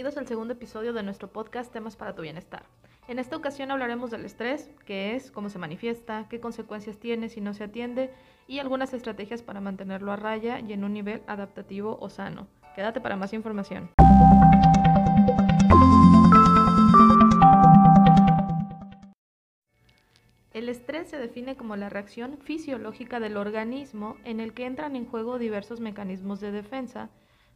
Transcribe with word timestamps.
bienvenidos 0.00 0.18
al 0.18 0.28
segundo 0.28 0.54
episodio 0.54 0.94
de 0.94 1.02
nuestro 1.02 1.28
podcast 1.28 1.70
Temas 1.70 1.94
para 1.94 2.14
tu 2.14 2.22
Bienestar. 2.22 2.64
En 3.06 3.18
esta 3.18 3.36
ocasión 3.36 3.70
hablaremos 3.70 4.10
del 4.10 4.24
estrés, 4.24 4.70
qué 4.86 5.14
es, 5.14 5.30
cómo 5.30 5.50
se 5.50 5.58
manifiesta, 5.58 6.26
qué 6.30 6.40
consecuencias 6.40 6.96
tiene 6.96 7.28
si 7.28 7.42
no 7.42 7.52
se 7.52 7.64
atiende 7.64 8.10
y 8.48 8.60
algunas 8.60 8.94
estrategias 8.94 9.42
para 9.42 9.60
mantenerlo 9.60 10.10
a 10.10 10.16
raya 10.16 10.58
y 10.58 10.72
en 10.72 10.84
un 10.84 10.94
nivel 10.94 11.20
adaptativo 11.26 11.98
o 12.00 12.08
sano. 12.08 12.46
Quédate 12.74 13.02
para 13.02 13.16
más 13.16 13.34
información. 13.34 13.90
El 20.54 20.70
estrés 20.70 21.10
se 21.10 21.18
define 21.18 21.58
como 21.58 21.76
la 21.76 21.90
reacción 21.90 22.38
fisiológica 22.38 23.20
del 23.20 23.36
organismo 23.36 24.16
en 24.24 24.40
el 24.40 24.54
que 24.54 24.64
entran 24.64 24.96
en 24.96 25.04
juego 25.04 25.38
diversos 25.38 25.78
mecanismos 25.80 26.40
de 26.40 26.52
defensa 26.52 27.10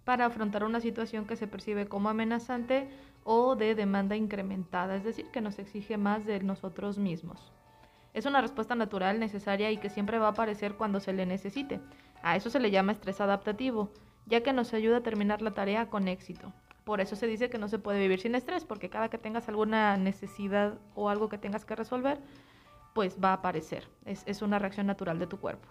para 0.05 0.27
afrontar 0.27 0.65
una 0.65 0.81
situación 0.81 1.27
que 1.27 1.37
se 1.37 1.47
percibe 1.47 1.87
como 1.89 2.09
amenazante 2.09 2.89
o 3.25 3.57
de 3.57 3.75
demanda 3.75 4.17
incrementada, 4.17 4.97
es 4.97 5.05
decir, 5.05 5.27
que 5.31 5.41
nos 5.41 5.59
exige 5.59 5.97
más 5.97 6.27
de 6.27 6.41
nosotros 6.41 6.99
mismos. 6.99 7.53
Es 8.13 8.27
una 8.27 8.41
respuesta 8.41 8.75
natural, 8.75 9.19
necesaria 9.19 9.71
y 9.71 9.79
que 9.79 9.91
siempre 9.91 10.19
va 10.19 10.27
a 10.29 10.31
aparecer 10.31 10.75
cuando 10.75 11.01
se 11.01 11.13
le 11.13 11.27
necesite. 11.27 11.81
A 12.23 12.37
eso 12.37 12.49
se 12.49 12.61
le 12.61 12.71
llama 12.71 12.93
estrés 12.93 13.21
adaptativo, 13.21 13.91
ya 14.27 14.43
que 14.43 14.53
nos 14.53 14.73
ayuda 14.73 14.99
a 14.99 15.03
terminar 15.03 15.43
la 15.43 15.53
tarea 15.53 15.89
con 15.89 16.07
éxito. 16.07 16.53
Por 16.85 17.01
eso 17.01 17.17
se 17.17 17.27
dice 17.27 17.49
que 17.49 17.59
no 17.59 17.69
se 17.69 17.79
puede 17.79 17.99
vivir 17.99 18.21
sin 18.21 18.35
estrés, 18.35 18.65
porque 18.65 18.91
cada 18.91 19.09
que 19.09 19.19
tengas 19.19 19.49
alguna 19.49 19.97
necesidad 19.97 20.79
o 20.95 21.09
algo 21.09 21.29
que 21.29 21.39
tengas 21.39 21.65
que 21.65 21.75
resolver, 21.75 22.21
pues 22.95 23.19
va 23.23 23.31
a 23.31 23.35
aparecer. 23.35 23.89
Es, 24.05 24.43
una 24.43 24.59
reacción 24.59 24.87
natural 24.87 25.19
de 25.19 25.27
tu 25.27 25.39
cuerpo. 25.41 25.69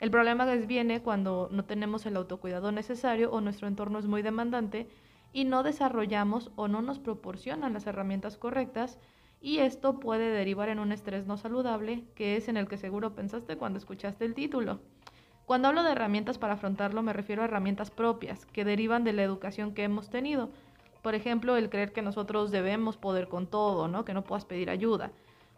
El 0.00 0.10
problema 0.10 0.52
es 0.52 0.66
viene 0.66 1.02
cuando 1.02 1.48
no 1.52 1.64
tenemos 1.64 2.04
el 2.04 2.16
autocuidado 2.16 2.72
necesario 2.72 3.30
o 3.30 3.40
nuestro 3.40 3.68
entorno 3.68 3.98
es 3.98 4.06
muy 4.06 4.22
demandante 4.22 4.88
y 5.32 5.44
no 5.44 5.62
desarrollamos 5.62 6.50
o 6.56 6.68
no 6.68 6.82
nos 6.82 6.98
proporcionan 6.98 7.72
las 7.72 7.86
herramientas 7.86 8.36
correctas 8.36 8.98
y 9.40 9.58
esto 9.58 10.00
puede 10.00 10.30
derivar 10.30 10.68
en 10.68 10.78
un 10.78 10.90
estrés 10.90 11.26
no 11.26 11.36
saludable, 11.36 12.04
que 12.14 12.36
es 12.36 12.48
en 12.48 12.56
el 12.56 12.66
que 12.66 12.76
seguro 12.76 13.14
pensaste 13.14 13.56
cuando 13.56 13.78
escuchaste 13.78 14.24
el 14.24 14.34
título. 14.34 14.80
Cuando 15.46 15.68
hablo 15.68 15.82
de 15.82 15.92
herramientas 15.92 16.38
para 16.38 16.54
afrontarlo 16.54 17.02
me 17.02 17.12
refiero 17.12 17.42
a 17.42 17.44
herramientas 17.44 17.90
propias 17.90 18.46
que 18.46 18.64
derivan 18.64 19.04
de 19.04 19.12
la 19.12 19.22
educación 19.22 19.74
que 19.74 19.84
hemos 19.84 20.08
tenido. 20.08 20.50
Por 21.02 21.14
ejemplo, 21.14 21.56
el 21.56 21.68
creer 21.68 21.92
que 21.92 22.02
nosotros 22.02 22.50
debemos 22.50 22.96
poder 22.96 23.28
con 23.28 23.46
todo, 23.46 23.86
¿no? 23.86 24.04
Que 24.04 24.14
no 24.14 24.24
puedas 24.24 24.46
pedir 24.46 24.70
ayuda 24.70 25.12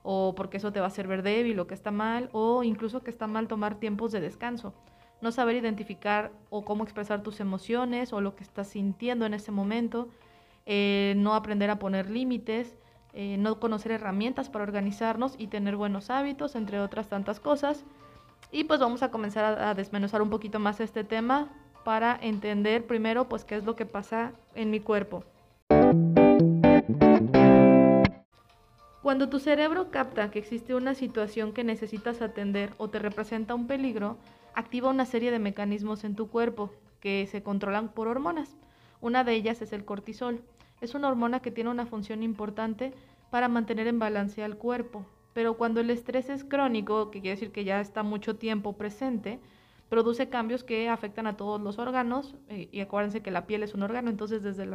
o 0.09 0.37
porque 0.37 0.59
eso 0.59 0.73
te 0.73 0.79
va 0.79 0.87
a 0.87 0.89
hacer 0.89 1.09
ver 1.09 1.25
débil 1.25 1.59
o 1.59 1.67
que 1.67 1.75
está 1.75 1.91
mal, 1.91 2.31
o 2.31 2.62
incluso 2.62 3.03
que 3.03 3.11
está 3.11 3.27
mal 3.27 3.49
tomar 3.49 3.75
tiempos 3.81 4.13
de 4.13 4.21
descanso. 4.21 4.73
No 5.21 5.33
saber 5.33 5.57
identificar 5.57 6.31
o 6.48 6.65
cómo 6.65 6.85
expresar 6.85 7.25
tus 7.25 7.41
emociones 7.41 8.13
o 8.13 8.21
lo 8.21 8.37
que 8.37 8.45
estás 8.45 8.69
sintiendo 8.69 9.27
en 9.27 9.35
ese 9.35 9.51
momento, 9.51 10.09
eh, 10.65 11.15
no 11.17 11.35
aprender 11.35 11.71
a 11.71 11.81
poner 11.81 12.09
límites, 12.09 12.77
eh, 13.15 13.37
no 13.37 13.59
conocer 13.59 13.91
herramientas 13.91 14.48
para 14.48 14.63
organizarnos 14.63 15.35
y 15.39 15.48
tener 15.48 15.75
buenos 15.75 16.09
hábitos, 16.09 16.55
entre 16.55 16.79
otras 16.79 17.09
tantas 17.09 17.41
cosas. 17.41 17.85
Y 18.53 18.63
pues 18.63 18.79
vamos 18.79 19.03
a 19.03 19.11
comenzar 19.11 19.45
a, 19.45 19.70
a 19.70 19.75
desmenuzar 19.75 20.23
un 20.23 20.31
poquito 20.31 20.61
más 20.61 20.79
este 20.79 21.03
tema 21.03 21.48
para 21.85 22.17
entender 22.23 22.87
primero 22.87 23.29
pues 23.29 23.45
qué 23.45 23.57
es 23.57 23.65
lo 23.65 23.75
que 23.75 23.87
pasa 23.87 24.35
en 24.55 24.70
mi 24.70 24.79
cuerpo. 24.79 25.25
Cuando 29.07 29.29
tu 29.29 29.39
cerebro 29.39 29.93
capta 29.93 30.33
que 30.33 30.41
existe 30.41 30.75
una 30.75 30.97
situación 30.97 31.53
que 31.53 31.62
necesitas 31.62 32.21
atender 32.23 32.73
o 32.77 32.91
te 32.91 32.99
representa 32.99 33.55
un 33.55 33.69
peligro, 33.69 34.19
activa 34.53 34.91
una 34.91 35.07
serie 35.07 35.31
de 35.31 35.39
mecanismos 35.39 36.03
en 36.03 36.17
tu 36.17 36.29
cuerpo 36.29 36.73
que 36.98 37.29
se 37.30 37.41
controlan 37.41 37.91
por 37.91 38.08
hormonas. 38.08 38.57
Una 39.01 39.23
de 39.23 39.35
ellas 39.35 39.63
es 39.63 39.73
el 39.73 39.85
cortisol. 39.85 40.42
Es 40.80 40.97
una 40.97 41.07
hormona 41.07 41.39
que 41.39 41.53
tiene 41.53 41.70
una 41.70 41.86
función 41.86 42.25
importante 42.25 42.95
para 43.30 43.47
mantener 43.47 43.86
en 43.86 44.01
balance 44.01 44.42
al 44.42 44.57
cuerpo. 44.57 45.07
Pero 45.35 45.57
cuando 45.57 45.79
el 45.79 45.91
estrés 45.91 46.29
es 46.29 46.42
crónico, 46.42 47.13
que 47.13 47.20
quiere 47.20 47.36
decir 47.36 47.53
que 47.53 47.63
ya 47.63 47.80
está 47.80 48.03
mucho 48.03 48.35
tiempo 48.35 48.73
presente, 48.73 49.39
produce 49.89 50.29
cambios 50.30 50.64
que 50.64 50.89
afectan 50.89 51.29
a 51.29 51.36
todos 51.36 51.61
los 51.61 51.79
órganos. 51.79 52.35
Eh, 52.48 52.69
y 52.73 52.80
acuérdense 52.80 53.23
que 53.23 53.30
la 53.30 53.47
piel 53.47 53.63
es 53.63 53.73
un 53.73 53.85
órgano, 53.85 54.11
entonces 54.11 54.42
desde 54.42 54.69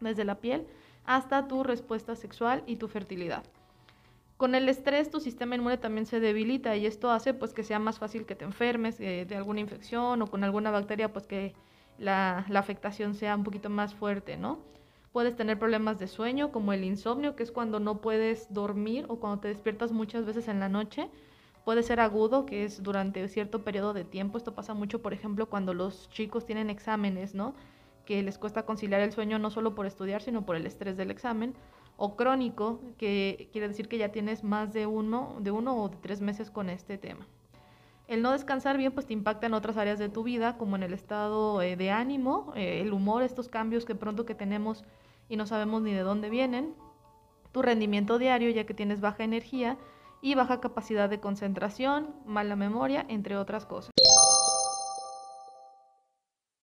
desde 0.00 0.24
la 0.26 0.34
piel 0.34 0.66
hasta 1.06 1.48
tu 1.48 1.62
respuesta 1.64 2.14
sexual 2.14 2.62
y 2.66 2.76
tu 2.76 2.86
fertilidad. 2.86 3.42
Con 4.40 4.54
el 4.54 4.70
estrés 4.70 5.10
tu 5.10 5.20
sistema 5.20 5.54
inmune 5.54 5.76
también 5.76 6.06
se 6.06 6.18
debilita 6.18 6.74
y 6.74 6.86
esto 6.86 7.10
hace 7.10 7.34
pues 7.34 7.52
que 7.52 7.62
sea 7.62 7.78
más 7.78 7.98
fácil 7.98 8.24
que 8.24 8.34
te 8.34 8.46
enfermes 8.46 8.98
eh, 8.98 9.26
de 9.28 9.36
alguna 9.36 9.60
infección 9.60 10.22
o 10.22 10.26
con 10.28 10.44
alguna 10.44 10.70
bacteria 10.70 11.12
pues 11.12 11.26
que 11.26 11.54
la, 11.98 12.46
afectación 12.54 13.12
sea 13.12 13.36
un 13.36 13.44
poquito 13.44 13.68
más 13.68 13.94
fuerte, 13.94 14.38
¿no? 14.38 14.60
Puedes 15.12 15.36
tener 15.36 15.58
problemas 15.58 15.98
de 15.98 16.06
sueño 16.06 16.52
como 16.52 16.72
el 16.72 16.84
insomnio, 16.84 17.36
que 17.36 17.42
es 17.42 17.52
cuando 17.52 17.80
no 17.80 18.00
puedes 18.00 18.50
dormir 18.50 19.04
o 19.10 19.20
cuando 19.20 19.40
te 19.40 19.48
despiertas 19.48 19.92
muchas 19.92 20.24
veces 20.24 20.48
en 20.48 20.58
la 20.58 20.70
noche. 20.70 21.10
Puede 21.66 21.82
ser 21.82 22.00
agudo, 22.00 22.46
que 22.46 22.64
es 22.64 22.82
durante 22.82 23.28
cierto 23.28 23.62
periodo 23.62 23.92
de 23.92 24.04
tiempo. 24.04 24.38
Esto 24.38 24.54
pasa 24.54 24.72
mucho, 24.72 25.02
por 25.02 25.12
ejemplo, 25.12 25.50
cuando 25.50 25.74
los 25.74 26.08
chicos 26.08 26.46
tienen 26.46 26.70
exámenes, 26.70 27.34
¿no? 27.34 27.54
Que 28.06 28.22
les 28.22 28.38
cuesta 28.38 28.64
conciliar 28.64 29.02
el 29.02 29.12
sueño 29.12 29.38
no 29.38 29.50
solo 29.50 29.74
por 29.74 29.84
estudiar, 29.84 30.22
sino 30.22 30.46
por 30.46 30.56
el 30.56 30.64
estrés 30.64 30.96
del 30.96 31.10
examen 31.10 31.54
o 32.02 32.16
crónico, 32.16 32.80
que 32.96 33.50
quiere 33.52 33.68
decir 33.68 33.86
que 33.86 33.98
ya 33.98 34.08
tienes 34.08 34.42
más 34.42 34.72
de 34.72 34.86
uno, 34.86 35.36
de 35.38 35.50
uno 35.50 35.76
o 35.76 35.90
de 35.90 35.98
tres 35.98 36.22
meses 36.22 36.50
con 36.50 36.70
este 36.70 36.96
tema. 36.96 37.26
El 38.08 38.22
no 38.22 38.32
descansar 38.32 38.78
bien 38.78 38.92
pues 38.92 39.04
te 39.04 39.12
impacta 39.12 39.46
en 39.46 39.52
otras 39.52 39.76
áreas 39.76 39.98
de 39.98 40.08
tu 40.08 40.22
vida, 40.22 40.56
como 40.56 40.76
en 40.76 40.82
el 40.82 40.94
estado 40.94 41.60
eh, 41.60 41.76
de 41.76 41.90
ánimo, 41.90 42.54
eh, 42.56 42.80
el 42.80 42.94
humor, 42.94 43.22
estos 43.22 43.50
cambios 43.50 43.84
que 43.84 43.94
pronto 43.94 44.24
que 44.24 44.34
tenemos 44.34 44.82
y 45.28 45.36
no 45.36 45.46
sabemos 45.46 45.82
ni 45.82 45.92
de 45.92 46.00
dónde 46.00 46.30
vienen, 46.30 46.74
tu 47.52 47.60
rendimiento 47.60 48.18
diario 48.18 48.48
ya 48.48 48.64
que 48.64 48.72
tienes 48.72 49.02
baja 49.02 49.22
energía 49.22 49.76
y 50.22 50.34
baja 50.34 50.58
capacidad 50.58 51.10
de 51.10 51.20
concentración, 51.20 52.14
mala 52.24 52.56
memoria, 52.56 53.04
entre 53.10 53.36
otras 53.36 53.66
cosas. 53.66 53.90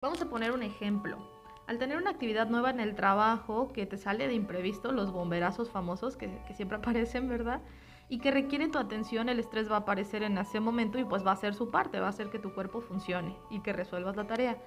Vamos 0.02 0.20
a 0.20 0.28
poner 0.28 0.52
un 0.52 0.62
ejemplo. 0.62 1.31
Al 1.66 1.78
tener 1.78 1.96
una 1.96 2.10
actividad 2.10 2.48
nueva 2.48 2.70
en 2.70 2.80
el 2.80 2.94
trabajo 2.94 3.72
que 3.72 3.86
te 3.86 3.96
sale 3.96 4.26
de 4.26 4.34
imprevisto, 4.34 4.92
los 4.92 5.12
bomberazos 5.12 5.70
famosos 5.70 6.16
que, 6.16 6.30
siempre 6.54 6.78
aparecen, 6.78 7.28
¿verdad? 7.28 7.60
Y 8.08 8.18
que 8.18 8.30
requiere 8.30 8.68
tu 8.68 8.78
atención, 8.78 9.28
el 9.28 9.38
estrés 9.38 9.70
va 9.70 9.76
a 9.76 9.80
aparecer 9.80 10.22
en 10.22 10.36
ese 10.36 10.60
momento 10.60 10.98
y 10.98 11.04
pues 11.04 11.24
va 11.24 11.32
a 11.32 11.36
ser 11.36 11.54
su 11.54 11.70
parte, 11.70 12.00
va 12.00 12.06
a 12.06 12.10
hacer 12.10 12.30
que 12.30 12.38
tu 12.38 12.52
cuerpo 12.52 12.80
funcione 12.80 13.36
y 13.50 13.60
que 13.60 13.72
resuelvas 13.72 14.16
la 14.16 14.26
tarea. 14.26 14.58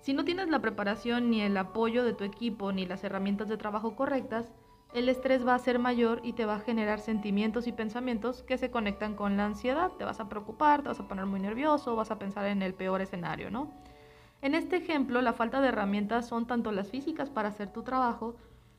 Si 0.00 0.14
no 0.14 0.24
tienes 0.24 0.48
la 0.48 0.60
preparación 0.60 1.30
ni 1.30 1.42
el 1.42 1.56
apoyo 1.56 2.02
de 2.02 2.12
tu 2.12 2.24
equipo 2.24 2.72
ni 2.72 2.86
las 2.86 3.04
herramientas 3.04 3.48
de 3.48 3.56
trabajo 3.56 3.94
correctas, 3.94 4.52
el 4.94 5.08
estrés 5.08 5.46
va 5.46 5.54
a 5.54 5.58
ser 5.58 5.78
mayor 5.78 6.20
y 6.24 6.32
te 6.32 6.44
va 6.44 6.56
a 6.56 6.60
generar 6.60 6.98
sentimientos 6.98 7.66
y 7.66 7.72
pensamientos 7.72 8.42
que 8.42 8.58
se 8.58 8.70
conectan 8.70 9.14
con 9.14 9.36
la 9.36 9.46
ansiedad. 9.46 9.92
Te 9.92 10.04
vas 10.04 10.18
a 10.18 10.28
preocupar, 10.28 10.82
te 10.82 10.88
vas 10.88 11.00
a 11.00 11.06
poner 11.06 11.26
muy 11.26 11.40
nervioso, 11.40 11.94
vas 11.94 12.10
a 12.10 12.18
pensar 12.18 12.46
en 12.46 12.62
el 12.62 12.74
peor 12.74 13.00
escenario, 13.00 13.50
¿no? 13.50 13.70
En 14.42 14.56
este 14.56 14.74
ejemplo, 14.74 15.22
la 15.22 15.32
falta 15.32 15.60
de 15.60 15.68
herramientas 15.68 16.26
son 16.26 16.48
tanto 16.48 16.72
las 16.72 16.90
físicas 16.90 17.30
para 17.30 17.50
hacer 17.50 17.72
tu 17.72 17.84
trabajo 17.84 18.34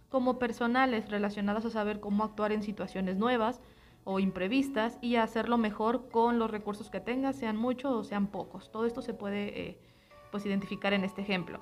como 0.09 0.37
personales 0.37 1.09
relacionadas 1.09 1.63
a 1.63 1.69
saber 1.69 2.01
cómo 2.01 2.25
actuar 2.25 2.51
en 2.51 2.61
situaciones 2.61 3.15
nuevas 3.15 3.61
o 4.03 4.19
imprevistas 4.19 4.99
y 4.99 5.15
hacerlo 5.15 5.57
mejor 5.57 6.09
con 6.09 6.37
los 6.37 6.51
recursos 6.51 6.89
que 6.89 6.99
tengas, 6.99 7.37
sean 7.37 7.55
muchos 7.55 7.93
o 7.93 8.03
sean 8.03 8.27
pocos. 8.27 8.73
Todo 8.73 8.85
esto 8.85 9.01
se 9.01 9.13
puede 9.13 9.61
eh, 9.61 9.77
pues, 10.31 10.45
identificar 10.45 10.91
en 10.91 11.05
este 11.05 11.21
ejemplo. 11.21 11.61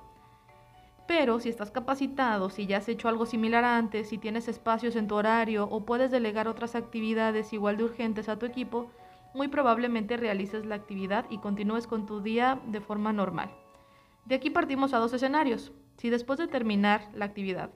Pero 1.07 1.39
si 1.39 1.49
estás 1.49 1.69
capacitado, 1.69 2.49
si 2.49 2.65
ya 2.65 2.77
has 2.77 2.89
hecho 2.89 3.07
algo 3.07 3.27
similar 3.27 3.63
antes, 3.63 4.09
si 4.09 4.17
tienes 4.17 4.47
espacios 4.47 4.95
en 4.95 5.07
tu 5.07 5.13
horario 5.13 5.65
o 5.69 5.85
puedes 5.85 6.09
delegar 6.09 6.47
otras 6.47 6.73
actividades 6.73 7.53
igual 7.53 7.77
de 7.77 7.83
urgentes 7.83 8.29
a 8.29 8.39
tu 8.39 8.47
equipo, 8.47 8.89
muy 9.35 9.47
probablemente 9.47 10.17
realices 10.17 10.65
la 10.65 10.73
actividad 10.73 11.25
y 11.29 11.37
continúes 11.37 11.85
con 11.85 12.07
tu 12.07 12.21
día 12.21 12.59
de 12.65 12.81
forma 12.81 13.13
normal. 13.13 13.51
De 14.25 14.35
aquí 14.35 14.49
partimos 14.49 14.93
a 14.93 14.99
dos 14.99 15.13
escenarios. 15.13 15.71
Si 15.97 16.09
después 16.09 16.39
de 16.39 16.47
terminar 16.47 17.09
la 17.13 17.25
actividad, 17.25 17.71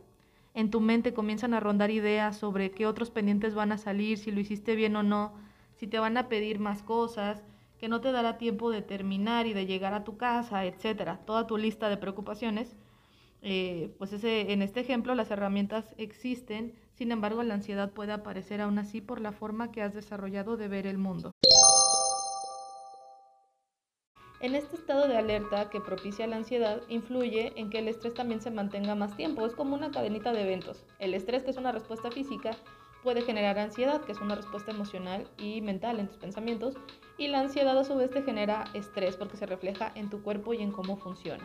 en 0.53 0.71
tu 0.71 0.79
mente 0.79 1.13
comienzan 1.13 1.53
a 1.53 1.59
rondar 1.59 1.91
ideas 1.91 2.37
sobre 2.37 2.71
qué 2.71 2.87
otros 2.87 3.11
pendientes 3.11 3.55
van 3.55 3.71
a 3.71 3.77
salir, 3.77 4.17
si 4.17 4.31
lo 4.31 4.39
hiciste 4.39 4.75
bien 4.75 4.95
o 4.95 5.03
no, 5.03 5.33
si 5.75 5.85
te 5.85 5.99
van 5.99 6.17
a 6.17 6.29
pedir 6.29 6.59
más 6.59 6.81
cosas, 6.81 7.43
que 7.77 7.89
no 7.89 7.99
te 7.99 8.11
dará 8.11 8.37
tiempo 8.37 8.71
de 8.71 8.81
terminar 8.81 9.47
y 9.47 9.53
de 9.53 9.65
llegar 9.65 9.93
a 9.93 10.03
tu 10.03 10.17
casa, 10.17 10.65
etcétera, 10.65 11.19
toda 11.25 11.45
tu 11.45 11.57
lista 11.57 11.89
de 11.89 11.97
preocupaciones, 11.97 12.77
eh, 13.41 13.93
pues 13.97 14.13
ese, 14.13 14.53
en 14.53 14.61
este 14.61 14.79
ejemplo 14.79 15.13
las 15.13 15.29
herramientas 15.29 15.93
existen, 15.97 16.73
sin 16.93 17.11
embargo 17.11 17.43
la 17.43 17.53
ansiedad 17.55 17.91
puede 17.91 18.13
aparecer 18.13 18.61
aún 18.61 18.79
así 18.79 19.01
por 19.01 19.19
la 19.19 19.33
forma 19.33 19.71
que 19.71 19.81
has 19.81 19.93
desarrollado 19.93 20.57
de 20.57 20.67
ver 20.69 20.87
el 20.87 20.97
mundo. 20.97 21.34
En 24.41 24.53
este 24.53 24.75
estado 24.75 25.07
de 25.07 25.17
alerta 25.17 25.69
que 25.69 25.79
propicia 25.79 26.27
la 26.27 26.35
ansiedad, 26.35 26.81
influye 26.89 27.53
en 27.55 27.69
que 27.69 27.79
el 27.79 27.87
estrés 27.87 28.13
también 28.13 28.41
se 28.41 28.51
mantenga 28.51 28.93
más 28.93 29.15
tiempo. 29.15 29.45
Es 29.45 29.53
como 29.53 29.75
una 29.75 29.91
cadenita 29.91 30.33
de 30.33 30.41
eventos. 30.41 30.83
El 30.99 31.13
estrés, 31.13 31.43
que 31.43 31.51
es 31.51 31.57
una 31.57 31.71
respuesta 31.71 32.11
física, 32.11 32.51
puede 33.01 33.21
generar 33.21 33.57
ansiedad, 33.57 34.01
que 34.01 34.11
es 34.11 34.19
una 34.19 34.35
respuesta 34.35 34.71
emocional 34.71 35.25
y 35.37 35.61
mental 35.61 35.99
en 35.99 36.07
tus 36.07 36.17
pensamientos. 36.17 36.75
Y 37.17 37.29
la 37.29 37.39
ansiedad 37.39 37.77
a 37.77 37.85
su 37.85 37.95
vez 37.95 38.09
te 38.09 38.23
genera 38.23 38.65
estrés 38.73 39.15
porque 39.15 39.37
se 39.37 39.45
refleja 39.45 39.91
en 39.95 40.09
tu 40.09 40.21
cuerpo 40.21 40.53
y 40.53 40.61
en 40.61 40.71
cómo 40.71 40.97
funciona. 40.97 41.43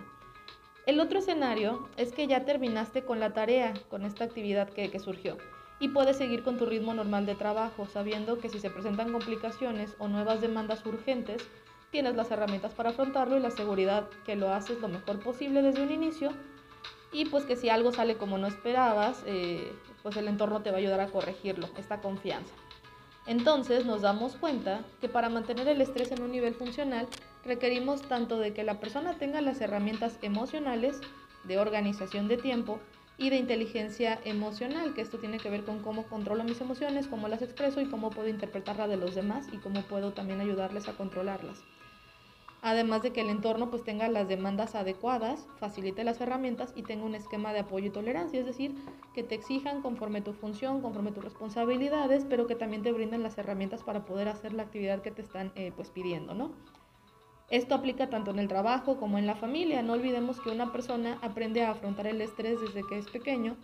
El 0.87 0.99
otro 0.99 1.21
escenario 1.21 1.89
es 1.97 2.13
que 2.13 2.27
ya 2.27 2.45
terminaste 2.45 3.05
con 3.05 3.21
la 3.21 3.33
tarea, 3.33 3.75
con 3.89 4.05
esta 4.05 4.25
actividad 4.25 4.69
que, 4.69 4.91
que 4.91 4.99
surgió 4.99 5.37
y 5.81 5.89
puedes 5.89 6.19
seguir 6.19 6.45
con 6.45 6.59
tu 6.59 6.67
ritmo 6.67 6.93
normal 6.93 7.25
de 7.25 7.35
trabajo, 7.35 7.87
sabiendo 7.87 8.39
que 8.39 8.51
si 8.51 8.61
se 8.61 8.71
presentan 8.71 9.13
complicaciones 9.13 9.97
o 9.99 10.09
nuevas 10.09 10.43
demandas 10.43 10.85
urgentes, 10.85 11.49
tienes 11.91 12.15
las 12.15 12.31
herramientas 12.31 12.73
para 12.73 12.91
afrontarlo 12.91 13.37
y 13.37 13.41
la 13.41 13.51
seguridad 13.51 14.09
que 14.25 14.37
lo 14.37 14.53
haces 14.53 14.81
lo 14.81 14.89
mejor 14.89 15.21
posible 15.21 15.63
desde 15.63 15.83
un 15.83 15.91
inicio 15.91 16.31
y 17.13 17.25
pues 17.27 17.45
que 17.45 17.57
si 17.57 17.69
algo 17.69 17.93
sale 17.93 18.17
como 18.17 18.39
no 18.39 18.47
esperabas, 18.47 19.23
eh, 19.27 19.73
pues 20.03 20.17
el 20.17 20.29
entorno 20.29 20.63
te 20.63 20.71
va 20.71 20.77
a 20.77 20.81
ayudar 20.81 21.01
a 21.01 21.09
corregirlo, 21.09 21.69
esta 21.77 22.01
confianza. 22.01 22.55
Entonces 23.27 23.85
nos 23.85 24.03
damos 24.03 24.37
cuenta 24.37 24.81
que 25.01 25.09
para 25.09 25.29
mantener 25.29 25.69
el 25.69 25.81
estrés 25.81 26.13
en 26.13 26.23
un 26.23 26.33
nivel 26.33 26.55
funcional 26.55 27.09
requerimos 27.45 28.03
tanto 28.03 28.39
de 28.39 28.55
que 28.55 28.65
la 28.65 28.81
persona 28.81 29.19
tenga 29.19 29.41
las 29.41 29.61
herramientas 29.61 30.19
emocionales, 30.23 31.01
de 31.45 31.59
organización 31.59 32.29
de 32.29 32.37
tiempo, 32.37 32.81
y 33.21 33.29
de 33.29 33.37
inteligencia 33.37 34.19
emocional, 34.25 34.95
que 34.95 35.03
esto 35.03 35.19
tiene 35.19 35.37
que 35.37 35.51
ver 35.51 35.63
con 35.65 35.81
cómo 35.81 36.05
controlo 36.05 36.43
mis 36.43 36.63
emociones, 36.63 37.07
cómo 37.07 37.29
las 37.29 37.43
expreso 37.43 37.83
y 37.83 37.85
cómo 37.85 38.09
puedo 38.09 38.29
interpretarla 38.29 38.89
de 38.89 38.97
los 38.97 39.15
demás 39.15 39.47
y 39.53 39.59
cómo 39.59 39.83
puedo 39.83 40.15
también 40.15 40.41
ayudarles 40.41 40.89
a 40.89 40.97
controlarlas. 40.97 41.63
Además 42.63 43.03
de 43.03 43.13
que 43.13 43.21
el 43.21 43.29
entorno 43.29 43.69
pues 43.69 43.85
tenga 43.85 44.09
las 44.09 44.27
demandas 44.27 44.75
adecuadas, 44.75 45.47
facilite 45.59 46.03
las 46.03 46.19
herramientas 46.23 46.73
y 46.75 46.83
tenga 46.83 47.05
un 47.05 47.15
esquema 47.15 47.53
de 47.53 47.61
apoyo 47.61 47.89
y 47.89 47.91
tolerancia, 47.91 48.41
es 48.41 48.47
decir, 48.47 48.75
que 49.13 49.23
te 49.23 49.35
exijan 49.35 49.83
conforme 49.83 50.23
tu 50.23 50.33
función, 50.33 50.81
conforme 50.81 51.13
tus 51.13 51.23
responsabilidades, 51.23 52.25
pero 52.25 52.47
que 52.47 52.55
también 52.55 52.83
te 52.83 52.93
brinden 52.93 53.23
las 53.23 53.37
herramientas 53.37 53.83
para 53.83 54.07
poder 54.07 54.29
hacer 54.29 54.55
la 54.55 54.63
actividad 54.63 55.03
que 55.03 55.11
te 55.11 55.21
están 55.21 55.53
eh, 55.57 55.73
pues 55.77 55.91
pidiendo, 55.91 56.33
¿no? 56.33 56.53
Esto 57.51 57.75
aplica 57.75 58.09
tanto 58.09 58.31
en 58.31 58.39
el 58.39 58.47
trabajo 58.47 58.97
como 58.97 59.19
en 59.19 59.27
la 59.27 59.35
familia. 59.35 59.83
No 59.83 59.95
olvidemos 59.95 60.41
que 60.41 60.51
una 60.51 60.71
persona 60.71 61.19
aprende 61.21 61.65
a 61.65 61.73
afrontar 61.73 62.07
el 62.07 62.21
estrés 62.21 62.61
desde 62.61 62.87
que 62.87 62.97
es 62.97 63.09
pequeño, 63.09 63.57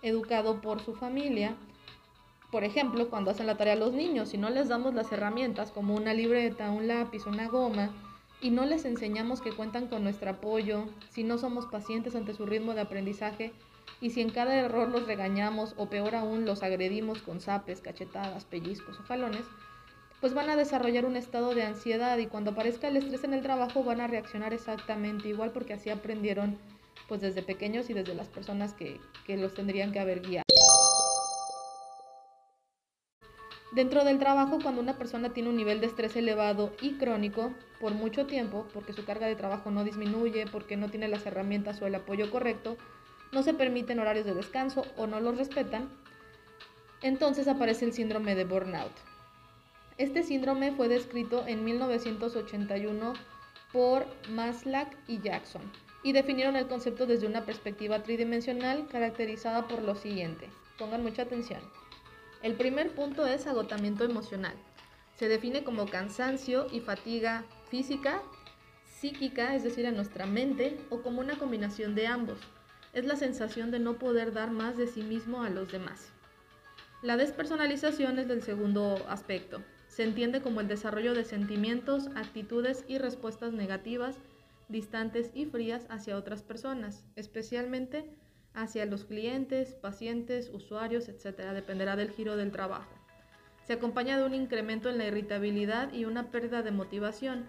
educado 0.00 0.62
por 0.62 0.80
su 0.80 0.94
familia. 0.94 1.54
Por 2.50 2.64
ejemplo, 2.64 3.10
cuando 3.10 3.30
hacen 3.30 3.46
la 3.46 3.56
tarea 3.56 3.76
los 3.76 3.92
niños, 3.92 4.30
si 4.30 4.38
no 4.38 4.48
les 4.48 4.68
damos 4.68 4.94
las 4.94 5.12
herramientas 5.12 5.72
como 5.72 5.94
una 5.94 6.14
libreta, 6.14 6.70
un 6.70 6.88
lápiz, 6.88 7.26
una 7.26 7.48
goma, 7.48 7.90
y 8.40 8.50
no 8.50 8.64
les 8.64 8.86
enseñamos 8.86 9.42
que 9.42 9.52
cuentan 9.52 9.88
con 9.88 10.04
nuestro 10.04 10.30
apoyo, 10.30 10.86
si 11.10 11.22
no 11.22 11.36
somos 11.36 11.66
pacientes 11.66 12.14
ante 12.14 12.32
su 12.32 12.46
ritmo 12.46 12.74
de 12.74 12.82
aprendizaje, 12.82 13.52
y 14.00 14.10
si 14.10 14.20
en 14.20 14.30
cada 14.30 14.54
error 14.56 14.88
los 14.88 15.06
regañamos 15.06 15.74
o 15.76 15.88
peor 15.88 16.14
aún 16.14 16.44
los 16.44 16.62
agredimos 16.62 17.22
con 17.22 17.40
zapes, 17.40 17.80
cachetadas, 17.80 18.44
pellizcos 18.44 18.98
o 19.00 19.02
jalones, 19.02 19.44
pues 20.24 20.32
van 20.32 20.48
a 20.48 20.56
desarrollar 20.56 21.04
un 21.04 21.16
estado 21.16 21.54
de 21.54 21.64
ansiedad 21.64 22.16
y 22.16 22.28
cuando 22.28 22.52
aparezca 22.52 22.88
el 22.88 22.96
estrés 22.96 23.24
en 23.24 23.34
el 23.34 23.42
trabajo 23.42 23.84
van 23.84 24.00
a 24.00 24.06
reaccionar 24.06 24.54
exactamente 24.54 25.28
igual 25.28 25.50
porque 25.50 25.74
así 25.74 25.90
aprendieron 25.90 26.56
pues 27.08 27.20
desde 27.20 27.42
pequeños 27.42 27.90
y 27.90 27.92
desde 27.92 28.14
las 28.14 28.28
personas 28.28 28.72
que, 28.72 28.98
que 29.26 29.36
los 29.36 29.52
tendrían 29.52 29.92
que 29.92 30.00
haber 30.00 30.22
guiado. 30.22 30.44
Dentro 33.72 34.02
del 34.02 34.18
trabajo, 34.18 34.60
cuando 34.62 34.80
una 34.80 34.96
persona 34.96 35.34
tiene 35.34 35.50
un 35.50 35.56
nivel 35.56 35.82
de 35.82 35.88
estrés 35.88 36.16
elevado 36.16 36.72
y 36.80 36.94
crónico 36.94 37.52
por 37.78 37.92
mucho 37.92 38.24
tiempo, 38.24 38.66
porque 38.72 38.94
su 38.94 39.04
carga 39.04 39.26
de 39.26 39.36
trabajo 39.36 39.70
no 39.70 39.84
disminuye, 39.84 40.46
porque 40.50 40.78
no 40.78 40.88
tiene 40.88 41.08
las 41.08 41.26
herramientas 41.26 41.82
o 41.82 41.86
el 41.86 41.96
apoyo 41.96 42.30
correcto, 42.30 42.78
no 43.32 43.42
se 43.42 43.52
permiten 43.52 43.98
horarios 43.98 44.24
de 44.24 44.32
descanso 44.32 44.86
o 44.96 45.06
no 45.06 45.20
los 45.20 45.36
respetan, 45.36 45.90
entonces 47.02 47.46
aparece 47.46 47.84
el 47.84 47.92
síndrome 47.92 48.34
de 48.34 48.46
burnout. 48.46 49.13
Este 49.96 50.24
síndrome 50.24 50.72
fue 50.72 50.88
descrito 50.88 51.46
en 51.46 51.64
1981 51.64 53.12
por 53.72 54.06
Maslach 54.28 54.92
y 55.06 55.20
Jackson 55.20 55.62
y 56.02 56.12
definieron 56.12 56.56
el 56.56 56.66
concepto 56.66 57.06
desde 57.06 57.28
una 57.28 57.44
perspectiva 57.46 58.02
tridimensional 58.02 58.88
caracterizada 58.88 59.68
por 59.68 59.82
lo 59.82 59.94
siguiente. 59.94 60.50
Pongan 60.78 61.04
mucha 61.04 61.22
atención. 61.22 61.60
El 62.42 62.54
primer 62.54 62.92
punto 62.92 63.24
es 63.24 63.46
agotamiento 63.46 64.02
emocional. 64.02 64.54
Se 65.14 65.28
define 65.28 65.62
como 65.62 65.86
cansancio 65.86 66.66
y 66.72 66.80
fatiga 66.80 67.44
física, 67.70 68.20
psíquica, 68.84 69.54
es 69.54 69.62
decir, 69.62 69.84
en 69.84 69.94
nuestra 69.94 70.26
mente, 70.26 70.76
o 70.90 71.02
como 71.02 71.20
una 71.20 71.38
combinación 71.38 71.94
de 71.94 72.08
ambos. 72.08 72.40
Es 72.92 73.04
la 73.04 73.14
sensación 73.14 73.70
de 73.70 73.78
no 73.78 73.94
poder 73.94 74.32
dar 74.32 74.50
más 74.50 74.76
de 74.76 74.88
sí 74.88 75.02
mismo 75.02 75.44
a 75.44 75.50
los 75.50 75.70
demás. 75.70 76.10
La 77.00 77.16
despersonalización 77.16 78.18
es 78.18 78.28
el 78.28 78.42
segundo 78.42 79.06
aspecto. 79.08 79.62
Se 79.94 80.02
entiende 80.02 80.42
como 80.42 80.60
el 80.60 80.66
desarrollo 80.66 81.14
de 81.14 81.22
sentimientos, 81.22 82.08
actitudes 82.16 82.84
y 82.88 82.98
respuestas 82.98 83.52
negativas, 83.52 84.16
distantes 84.68 85.30
y 85.34 85.44
frías 85.44 85.86
hacia 85.88 86.16
otras 86.16 86.42
personas, 86.42 87.04
especialmente 87.14 88.04
hacia 88.54 88.86
los 88.86 89.04
clientes, 89.04 89.74
pacientes, 89.74 90.50
usuarios, 90.52 91.08
etc. 91.08 91.52
Dependerá 91.52 91.94
del 91.94 92.10
giro 92.10 92.36
del 92.36 92.50
trabajo. 92.50 92.90
Se 93.62 93.74
acompaña 93.74 94.18
de 94.18 94.26
un 94.26 94.34
incremento 94.34 94.90
en 94.90 94.98
la 94.98 95.06
irritabilidad 95.06 95.92
y 95.92 96.06
una 96.06 96.32
pérdida 96.32 96.62
de 96.62 96.72
motivación. 96.72 97.44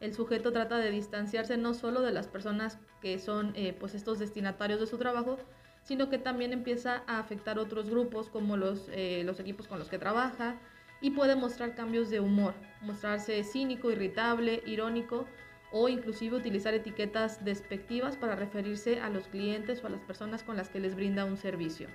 El 0.00 0.14
sujeto 0.14 0.52
trata 0.52 0.78
de 0.78 0.90
distanciarse 0.90 1.58
no 1.58 1.74
solo 1.74 2.00
de 2.00 2.12
las 2.12 2.28
personas 2.28 2.78
que 3.02 3.18
son 3.18 3.52
eh, 3.56 3.76
pues 3.78 3.94
estos 3.94 4.18
destinatarios 4.18 4.80
de 4.80 4.86
su 4.86 4.96
trabajo, 4.96 5.36
sino 5.82 6.08
que 6.08 6.16
también 6.16 6.54
empieza 6.54 7.02
a 7.06 7.18
afectar 7.18 7.58
otros 7.58 7.90
grupos 7.90 8.30
como 8.30 8.56
los, 8.56 8.88
eh, 8.88 9.22
los 9.26 9.38
equipos 9.38 9.68
con 9.68 9.78
los 9.78 9.90
que 9.90 9.98
trabaja, 9.98 10.58
y 11.00 11.10
puede 11.10 11.36
mostrar 11.36 11.74
cambios 11.74 12.10
de 12.10 12.20
humor, 12.20 12.54
mostrarse 12.82 13.42
cínico, 13.44 13.90
irritable, 13.90 14.62
irónico 14.66 15.26
o 15.72 15.88
inclusive 15.88 16.36
utilizar 16.36 16.74
etiquetas 16.74 17.44
despectivas 17.44 18.16
para 18.16 18.36
referirse 18.36 19.00
a 19.00 19.08
los 19.08 19.28
clientes 19.28 19.82
o 19.82 19.86
a 19.86 19.90
las 19.90 20.00
personas 20.00 20.42
con 20.42 20.56
las 20.56 20.68
que 20.68 20.80
les 20.80 20.94
brinda 20.94 21.24
un 21.24 21.36
servicio. 21.36 21.88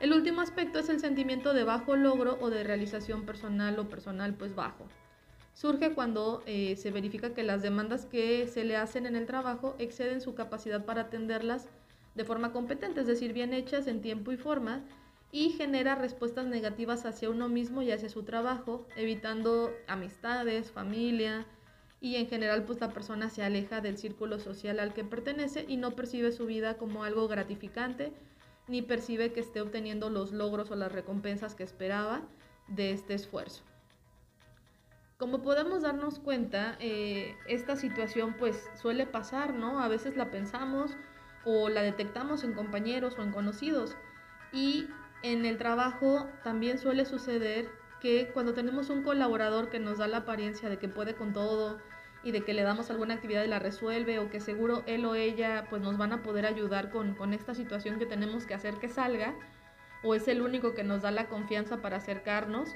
El 0.00 0.12
último 0.12 0.40
aspecto 0.40 0.78
es 0.78 0.88
el 0.88 0.98
sentimiento 0.98 1.54
de 1.54 1.64
bajo 1.64 1.94
logro 1.96 2.38
o 2.40 2.50
de 2.50 2.64
realización 2.64 3.24
personal 3.24 3.78
o 3.78 3.88
personal 3.88 4.34
pues 4.34 4.54
bajo. 4.54 4.88
Surge 5.54 5.92
cuando 5.92 6.42
eh, 6.46 6.76
se 6.76 6.90
verifica 6.90 7.34
que 7.34 7.42
las 7.42 7.62
demandas 7.62 8.06
que 8.06 8.48
se 8.48 8.64
le 8.64 8.76
hacen 8.76 9.06
en 9.06 9.16
el 9.16 9.26
trabajo 9.26 9.76
exceden 9.78 10.20
su 10.20 10.34
capacidad 10.34 10.84
para 10.84 11.02
atenderlas 11.02 11.68
de 12.14 12.24
forma 12.24 12.52
competente, 12.52 13.00
es 13.00 13.06
decir, 13.06 13.32
bien 13.32 13.52
hechas 13.52 13.86
en 13.86 14.00
tiempo 14.00 14.32
y 14.32 14.36
forma, 14.36 14.82
y 15.32 15.50
genera 15.50 15.94
respuestas 15.94 16.46
negativas 16.46 17.06
hacia 17.06 17.30
uno 17.30 17.48
mismo 17.48 17.80
y 17.80 17.90
hacia 17.90 18.10
su 18.10 18.22
trabajo, 18.22 18.86
evitando 18.96 19.72
amistades, 19.88 20.70
familia 20.70 21.46
y 22.00 22.16
en 22.16 22.26
general 22.28 22.64
pues 22.64 22.80
la 22.80 22.90
persona 22.90 23.30
se 23.30 23.42
aleja 23.42 23.80
del 23.80 23.96
círculo 23.96 24.38
social 24.38 24.78
al 24.78 24.92
que 24.92 25.04
pertenece 25.04 25.64
y 25.66 25.78
no 25.78 25.92
percibe 25.92 26.32
su 26.32 26.44
vida 26.44 26.76
como 26.76 27.02
algo 27.02 27.28
gratificante 27.28 28.12
ni 28.68 28.82
percibe 28.82 29.32
que 29.32 29.40
esté 29.40 29.62
obteniendo 29.62 30.10
los 30.10 30.32
logros 30.32 30.70
o 30.70 30.76
las 30.76 30.92
recompensas 30.92 31.54
que 31.54 31.64
esperaba 31.64 32.22
de 32.68 32.92
este 32.92 33.14
esfuerzo. 33.14 33.62
Como 35.16 35.42
podemos 35.42 35.82
darnos 35.82 36.18
cuenta, 36.18 36.76
eh, 36.78 37.36
esta 37.46 37.76
situación 37.76 38.34
pues 38.38 38.68
suele 38.80 39.06
pasar, 39.06 39.54
¿no? 39.54 39.80
A 39.80 39.88
veces 39.88 40.16
la 40.16 40.30
pensamos 40.30 40.96
o 41.44 41.68
la 41.68 41.82
detectamos 41.82 42.44
en 42.44 42.52
compañeros 42.52 43.16
o 43.18 43.22
en 43.22 43.32
conocidos 43.32 43.96
y 44.52 44.86
en 45.22 45.44
el 45.44 45.58
trabajo 45.58 46.28
también 46.42 46.78
suele 46.78 47.04
suceder 47.04 47.70
que 48.00 48.30
cuando 48.32 48.54
tenemos 48.54 48.90
un 48.90 49.02
colaborador 49.02 49.70
que 49.70 49.78
nos 49.78 49.98
da 49.98 50.08
la 50.08 50.18
apariencia 50.18 50.68
de 50.68 50.78
que 50.78 50.88
puede 50.88 51.14
con 51.14 51.32
todo 51.32 51.78
y 52.24 52.32
de 52.32 52.44
que 52.44 52.54
le 52.54 52.62
damos 52.62 52.90
alguna 52.90 53.14
actividad 53.14 53.44
y 53.44 53.48
la 53.48 53.58
resuelve 53.58 54.18
o 54.18 54.30
que 54.30 54.40
seguro 54.40 54.82
él 54.86 55.04
o 55.04 55.14
ella 55.14 55.66
pues 55.70 55.82
nos 55.82 55.96
van 55.98 56.12
a 56.12 56.22
poder 56.22 56.46
ayudar 56.46 56.90
con, 56.90 57.14
con 57.14 57.32
esta 57.32 57.54
situación 57.54 57.98
que 57.98 58.06
tenemos 58.06 58.46
que 58.46 58.54
hacer 58.54 58.74
que 58.74 58.88
salga 58.88 59.34
o 60.02 60.14
es 60.14 60.28
el 60.28 60.42
único 60.42 60.74
que 60.74 60.82
nos 60.82 61.02
da 61.02 61.10
la 61.10 61.28
confianza 61.28 61.80
para 61.80 61.98
acercarnos, 61.98 62.74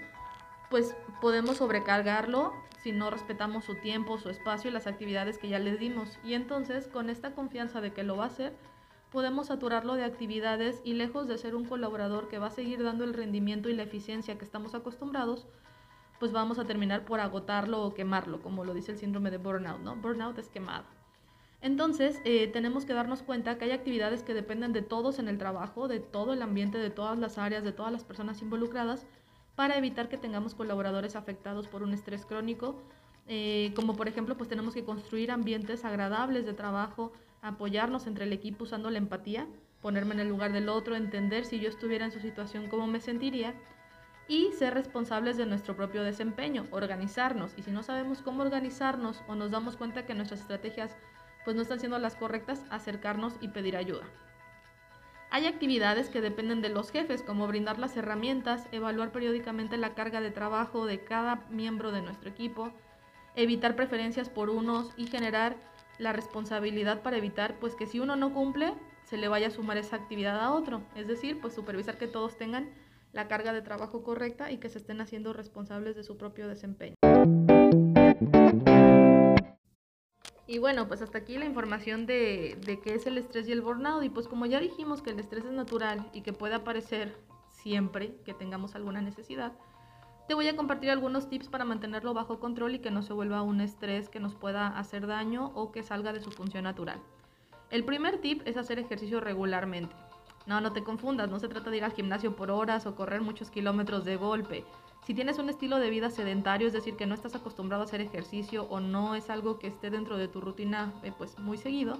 pues 0.71 0.97
podemos 1.21 1.57
sobrecargarlo 1.59 2.53
si 2.83 2.93
no 2.93 3.11
respetamos 3.11 3.65
su 3.65 3.75
tiempo, 3.77 4.19
su 4.19 4.31
espacio 4.31 4.71
y 4.71 4.73
las 4.73 4.87
actividades 4.87 5.39
que 5.39 5.49
ya 5.49 5.59
les 5.59 5.79
dimos. 5.79 6.19
Y 6.23 6.35
entonces 6.35 6.87
con 6.87 7.11
esta 7.11 7.33
confianza 7.33 7.81
de 7.81 7.93
que 7.93 8.05
lo 8.05 8.17
va 8.17 8.25
a 8.25 8.29
hacer, 8.29 8.53
podemos 9.11 9.47
saturarlo 9.47 9.95
de 9.95 10.05
actividades 10.05 10.81
y 10.85 10.95
lejos 10.95 11.29
de 11.29 11.39
ser 11.39 11.55
un 11.55 11.65
colaborador 11.65 12.29
que 12.29 12.39
va 12.39 12.49
a 12.49 12.51
seguir 12.51 12.83
dando 12.83 13.05
el 13.05 13.15
rendimiento 13.15 13.69
y 13.69 13.75
la 13.75 13.85
eficiencia 13.85 14.39
que 14.39 14.45
estamos 14.45 14.75
acostumbrados, 14.75 15.47
pues 16.19 16.33
vamos 16.33 16.59
a 16.59 16.65
terminar 16.65 17.05
por 17.05 17.21
agotarlo 17.21 17.83
o 17.83 17.95
quemarlo, 17.95 18.41
como 18.41 18.65
lo 18.65 18.75
dice 18.75 18.93
el 18.93 18.99
síndrome 18.99 19.31
de 19.31 19.39
burnout, 19.39 19.81
¿no? 19.81 19.97
Burnout 19.97 20.39
es 20.39 20.49
quemado. 20.49 20.85
Entonces, 21.63 22.21
eh, 22.25 22.49
tenemos 22.49 22.85
que 22.85 22.93
darnos 22.93 23.23
cuenta 23.23 23.59
que 23.59 23.65
hay 23.65 23.71
actividades 23.73 24.23
que 24.23 24.35
dependen 24.35 24.73
de 24.73 24.83
todos 24.83 25.19
en 25.19 25.29
el 25.29 25.39
trabajo, 25.39 25.89
de 25.89 26.01
todo 26.01 26.33
el 26.33 26.43
ambiente, 26.43 26.79
de 26.79 26.91
todas 26.91 27.19
las 27.19 27.39
áreas, 27.39 27.65
de 27.65 27.73
todas 27.73 27.93
las 27.93 28.05
personas 28.05 28.43
involucradas, 28.43 29.07
para 29.57 29.77
evitar 29.79 30.09
que 30.09 30.19
tengamos 30.19 30.55
colaboradores 30.55 31.17
afectados 31.17 31.67
por 31.67 31.83
un 31.83 31.95
estrés 31.95 32.27
crónico, 32.27 32.77
eh, 33.27 33.73
como 33.75 33.97
por 33.97 34.07
ejemplo, 34.07 34.37
pues 34.37 34.49
tenemos 34.49 34.75
que 34.75 34.85
construir 34.85 35.31
ambientes 35.31 35.85
agradables 35.85 36.47
de 36.47 36.53
trabajo, 36.53 37.13
apoyarnos 37.47 38.07
entre 38.07 38.25
el 38.25 38.33
equipo 38.33 38.65
usando 38.65 38.91
la 38.91 38.99
empatía, 38.99 39.47
ponerme 39.81 40.15
en 40.15 40.21
el 40.21 40.29
lugar 40.29 40.53
del 40.53 40.69
otro, 40.69 40.97
entender 40.97 41.45
si 41.45 41.61
yo 41.61 41.69
estuviera 41.69 42.05
en 42.05 42.13
su 42.13 42.21
situación 42.21 42.69
cómo 42.69 42.87
me 42.87 43.01
sentiría 43.01 43.55
y 44.29 44.51
ser 44.53 44.75
responsables 44.75 45.37
de 45.37 45.47
nuestro 45.47 45.77
propio 45.77 46.03
desempeño, 46.03 46.67
organizarnos. 46.73 47.53
Y 47.57 47.63
si 47.63 47.71
no 47.71 47.83
sabemos 47.83 48.21
cómo 48.23 48.43
organizarnos 48.43 49.23
o 49.29 49.37
nos 49.37 49.53
damos 49.53 49.77
cuenta 49.77 50.05
que 50.05 50.15
nuestras 50.15 50.41
estrategias 50.41 50.97
pues 51.45 51.55
no 51.55 51.63
están 51.63 51.79
siendo 51.79 51.99
las 52.01 52.17
correctas, 52.17 52.65
acercarnos 52.71 53.35
y 53.41 53.49
pedir 53.49 53.77
ayuda. 53.77 54.05
Hay 55.31 55.47
actividades 55.47 56.09
que 56.09 56.21
dependen 56.21 56.63
de 56.63 56.69
los 56.69 56.91
jefes, 56.91 57.23
como 57.23 57.47
brindar 57.47 57.79
las 57.79 57.97
herramientas, 57.97 58.67
evaluar 58.73 59.13
periódicamente 59.13 59.77
la 59.77 59.95
carga 59.95 60.21
de 60.21 60.33
trabajo 60.33 60.87
de 60.87 61.05
cada 61.05 61.47
miembro 61.51 61.93
de 61.93 62.03
nuestro 62.03 62.31
equipo, 62.31 62.73
evitar 63.37 63.77
preferencias 63.77 64.29
por 64.29 64.51
unos 64.51 64.91
y 64.97 65.07
generar 65.07 65.57
la 65.99 66.13
responsabilidad 66.13 67.03
para 67.03 67.17
evitar 67.17 67.59
pues 67.59 67.75
que 67.75 67.87
si 67.87 68.01
uno 68.01 68.17
no 68.17 68.33
cumple 68.33 68.75
se 69.05 69.17
le 69.17 69.29
vaya 69.29 69.49
a 69.49 69.51
sumar 69.51 69.77
esa 69.77 69.97
actividad 69.97 70.41
a 70.41 70.53
otro, 70.53 70.83
es 70.97 71.07
decir, 71.07 71.41
pues 71.41 71.55
supervisar 71.55 71.97
que 71.97 72.09
todos 72.09 72.37
tengan 72.37 72.71
la 73.13 73.29
carga 73.29 73.53
de 73.53 73.63
trabajo 73.63 74.03
correcta 74.03 74.51
y 74.51 74.59
que 74.59 74.69
se 74.69 74.79
estén 74.79 75.01
haciendo 75.01 75.33
responsables 75.33 75.97
de 75.97 76.03
su 76.03 76.17
propio 76.17 76.49
desempeño. 76.49 76.97
Y 80.49 80.59
bueno, 80.59 80.87
pues 80.87 81.03
hasta 81.03 81.19
aquí 81.19 81.39
la 81.39 81.45
información 81.45 82.07
de, 82.07 82.57
de 82.65 82.81
qué 82.81 82.95
es 82.95 83.07
el 83.07 83.19
estrés 83.19 83.49
y 83.49 83.53
el 83.53 83.63
burnout. 83.63 84.05
Y 84.05 84.11
pues 84.11 84.29
como 84.29 84.47
ya 84.47 84.61
dijimos 84.61 85.03
que 85.03 85.11
el 85.11 85.19
estrés 85.19 85.45
es 85.45 85.53
natural 85.53 86.09
y 86.13 86.23
que 86.23 86.33
puede 86.33 86.55
aparecer 86.55 87.17
siempre 87.51 88.17
que 88.25 88.35
tengamos 88.35 88.75
alguna 88.75 89.03
necesidad, 89.03 89.53
te 90.27 90.35
voy 90.35 90.49
a 90.49 90.57
compartir 90.57 90.91
algunos 90.91 91.29
tips 91.29 91.49
para 91.49 91.65
mantenerlo 91.65 92.13
bajo 92.13 92.41
control 92.41 92.75
y 92.75 92.79
que 92.81 92.91
no 92.91 93.03
se 93.03 93.13
vuelva 93.13 93.43
un 93.43 93.61
estrés 93.61 94.09
que 94.09 94.19
nos 94.19 94.35
pueda 94.35 94.67
hacer 94.67 95.07
daño 95.07 95.53
o 95.55 95.71
que 95.71 95.85
salga 95.85 96.13
de 96.13 96.21
su 96.21 96.33
función 96.33 96.65
natural. 96.65 97.01
El 97.71 97.85
primer 97.85 98.19
tip 98.21 98.43
es 98.45 98.57
hacer 98.57 98.79
ejercicio 98.79 99.21
regularmente. 99.21 99.95
No, 100.47 100.61
no 100.61 100.73
te 100.73 100.83
confundas, 100.83 101.31
no 101.31 101.39
se 101.39 101.49
trata 101.49 101.71
de 101.71 101.79
ir 101.79 101.85
al 101.85 101.93
gimnasio 101.93 102.35
por 102.35 102.51
horas 102.51 102.87
o 102.87 102.95
correr 102.95 103.21
muchos 103.21 103.51
kilómetros 103.51 104.05
de 104.05 104.17
golpe. 104.17 104.65
Si 105.05 105.15
tienes 105.15 105.39
un 105.39 105.49
estilo 105.49 105.79
de 105.79 105.91
vida 105.91 106.11
sedentario, 106.11 106.67
es 106.67 106.73
decir, 106.73 106.97
que 106.97 107.07
no 107.07 107.15
estás 107.15 107.37
acostumbrado 107.37 107.83
a 107.83 107.87
hacer 107.87 108.01
ejercicio 108.01 108.65
o 108.65 108.81
no 108.81 109.15
es 109.15 109.31
algo 109.31 109.59
que 109.59 109.69
esté 109.69 109.91
dentro 109.91 110.17
de 110.17 110.27
tu 110.27 110.41
rutina 110.41 110.93
eh, 111.05 111.13
pues 111.17 111.39
muy 111.39 111.59
seguido, 111.59 111.99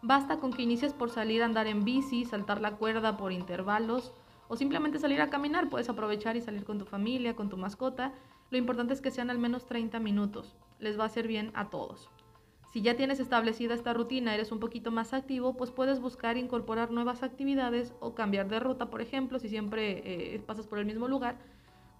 basta 0.00 0.38
con 0.38 0.52
que 0.52 0.62
inicies 0.62 0.94
por 0.94 1.10
salir 1.10 1.42
a 1.42 1.46
andar 1.46 1.66
en 1.66 1.84
bici, 1.84 2.24
saltar 2.24 2.62
la 2.62 2.76
cuerda 2.76 3.18
por 3.18 3.32
intervalos 3.32 4.12
o 4.48 4.56
simplemente 4.56 4.98
salir 4.98 5.20
a 5.20 5.30
caminar. 5.30 5.68
Puedes 5.68 5.88
aprovechar 5.88 6.36
y 6.36 6.40
salir 6.40 6.64
con 6.64 6.78
tu 6.78 6.84
familia, 6.84 7.36
con 7.36 7.48
tu 7.48 7.56
mascota. 7.56 8.12
Lo 8.50 8.58
importante 8.58 8.94
es 8.94 9.00
que 9.00 9.10
sean 9.10 9.30
al 9.30 9.38
menos 9.38 9.66
30 9.66 10.00
minutos. 10.00 10.56
Les 10.78 10.98
va 10.98 11.04
a 11.04 11.06
hacer 11.06 11.28
bien 11.28 11.52
a 11.54 11.70
todos. 11.70 12.08
Si 12.72 12.82
ya 12.82 12.96
tienes 12.96 13.20
establecida 13.20 13.74
esta 13.74 13.94
rutina, 13.94 14.34
eres 14.34 14.52
un 14.52 14.60
poquito 14.60 14.90
más 14.90 15.14
activo, 15.14 15.56
pues 15.56 15.70
puedes 15.70 16.00
buscar 16.00 16.36
incorporar 16.36 16.90
nuevas 16.90 17.22
actividades 17.22 17.94
o 18.00 18.14
cambiar 18.14 18.48
de 18.48 18.60
ruta, 18.60 18.90
por 18.90 19.00
ejemplo, 19.00 19.38
si 19.38 19.48
siempre 19.48 20.02
eh, 20.04 20.38
pasas 20.40 20.66
por 20.66 20.78
el 20.78 20.84
mismo 20.84 21.08
lugar 21.08 21.38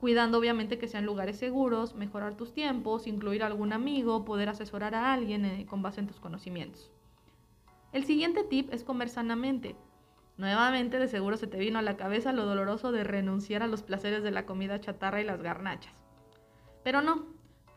cuidando 0.01 0.39
obviamente 0.39 0.79
que 0.79 0.89
sean 0.89 1.05
lugares 1.05 1.39
seguros, 1.39 1.95
mejorar 1.95 2.37
tus 2.37 2.53
tiempos, 2.53 3.07
incluir 3.07 3.43
a 3.43 3.47
algún 3.47 3.73
amigo, 3.73 4.25
poder 4.25 4.49
asesorar 4.49 4.95
a 4.95 5.13
alguien 5.13 5.45
eh, 5.45 5.67
con 5.69 5.83
base 5.83 6.01
en 6.01 6.07
tus 6.07 6.21
conocimientos. 6.21 6.91
El 7.93 8.05
siguiente 8.05 8.45
tip 8.45 8.73
es 8.73 8.85
comer 8.85 9.09
sanamente. 9.09 9.75
Nuevamente 10.39 11.01
de 11.01 11.09
seguro 11.09 11.37
se 11.37 11.49
te 11.49 11.59
vino 11.59 11.81
a 11.81 11.83
la 11.83 11.97
cabeza 11.97 12.33
lo 12.33 12.47
doloroso 12.47 12.93
de 12.93 13.03
renunciar 13.03 13.65
a 13.65 13.67
los 13.67 13.83
placeres 13.83 14.23
de 14.23 14.31
la 14.31 14.47
comida 14.47 14.81
chatarra 14.81 15.21
y 15.21 15.25
las 15.25 15.43
garnachas. 15.43 15.93
Pero 16.85 17.03
no, 17.03 17.27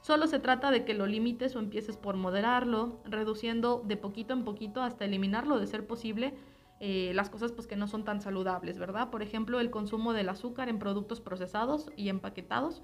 solo 0.01 0.27
se 0.27 0.37
trata 0.37 0.69
de 0.69 0.85
que 0.85 0.93
lo 0.93 1.07
limites 1.07 1.55
o 1.55 1.59
empieces 1.59 1.97
por 1.97 2.17
moderarlo, 2.17 3.01
reduciendo 3.03 3.81
de 3.83 3.97
poquito 3.97 4.33
en 4.33 4.43
poquito 4.43 4.83
hasta 4.83 5.05
eliminarlo 5.05 5.59
de 5.59 5.65
ser 5.65 5.87
posible 5.87 6.35
eh, 6.79 7.11
las 7.15 7.31
cosas 7.31 7.51
pues 7.51 7.65
que 7.65 7.75
no 7.75 7.87
son 7.87 8.03
tan 8.03 8.21
saludables, 8.21 8.77
¿verdad? 8.77 9.09
Por 9.09 9.23
ejemplo, 9.23 9.59
el 9.59 9.71
consumo 9.71 10.13
del 10.13 10.29
azúcar 10.29 10.69
en 10.69 10.77
productos 10.77 11.19
procesados 11.19 11.91
y 11.97 12.09
empaquetados. 12.09 12.83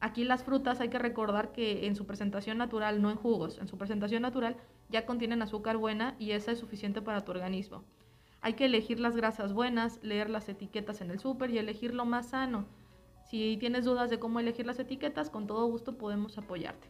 Aquí 0.00 0.24
las 0.24 0.42
frutas 0.42 0.80
hay 0.80 0.88
que 0.88 0.98
recordar 0.98 1.52
que 1.52 1.86
en 1.86 1.96
su 1.96 2.06
presentación 2.06 2.56
natural, 2.56 3.02
no 3.02 3.10
en 3.10 3.16
jugos, 3.18 3.58
en 3.58 3.68
su 3.68 3.76
presentación 3.76 4.22
natural 4.22 4.56
ya 4.88 5.04
contienen 5.04 5.42
azúcar 5.42 5.76
buena 5.76 6.16
y 6.18 6.30
esa 6.30 6.52
es 6.52 6.58
suficiente 6.58 7.02
para 7.02 7.26
tu 7.26 7.30
organismo. 7.30 7.84
Hay 8.42 8.54
que 8.54 8.64
elegir 8.64 8.98
las 8.98 9.16
grasas 9.16 9.52
buenas, 9.52 10.00
leer 10.02 10.28
las 10.28 10.48
etiquetas 10.48 11.00
en 11.00 11.10
el 11.10 11.20
súper 11.20 11.50
y 11.50 11.58
elegir 11.58 11.94
lo 11.94 12.04
más 12.04 12.30
sano. 12.30 12.66
Si 13.30 13.56
tienes 13.56 13.84
dudas 13.84 14.10
de 14.10 14.18
cómo 14.18 14.40
elegir 14.40 14.66
las 14.66 14.80
etiquetas, 14.80 15.30
con 15.30 15.46
todo 15.46 15.64
gusto 15.66 15.96
podemos 15.96 16.36
apoyarte. 16.36 16.88